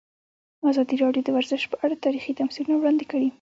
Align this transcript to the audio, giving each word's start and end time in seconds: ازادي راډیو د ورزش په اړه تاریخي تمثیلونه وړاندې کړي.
ازادي 0.69 0.95
راډیو 1.03 1.25
د 1.25 1.29
ورزش 1.37 1.61
په 1.71 1.75
اړه 1.83 2.01
تاریخي 2.05 2.31
تمثیلونه 2.39 2.75
وړاندې 2.79 3.05
کړي. 3.11 3.29